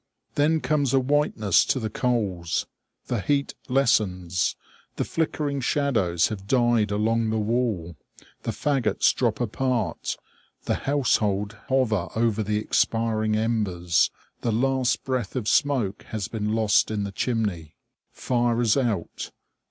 Then 0.33 0.61
comes 0.61 0.95
a 0.95 0.99
whiteness 0.99 1.63
to 1.65 1.79
the 1.79 1.91
coals. 1.91 2.65
The 3.05 3.19
heat 3.21 3.53
lessens. 3.69 4.55
The 4.95 5.03
flickering 5.05 5.61
shadows 5.61 6.29
have 6.29 6.47
died 6.47 6.89
along 6.89 7.29
the 7.29 7.37
wall. 7.37 7.95
The 8.41 8.49
fagots 8.49 9.13
drop 9.13 9.39
apart. 9.39 10.17
The 10.65 10.73
household 10.89 11.53
hover 11.67 12.07
over 12.15 12.41
the 12.41 12.57
expiring 12.57 13.35
embers. 13.35 14.09
The 14.41 14.51
last 14.51 15.03
breath 15.03 15.35
of 15.35 15.47
smoke 15.47 16.01
has 16.07 16.27
been 16.27 16.51
lost 16.53 16.89
in 16.89 17.03
the 17.03 17.11
chimney. 17.11 17.75
Fire 18.11 18.59
is 18.59 18.75
out. 18.75 19.29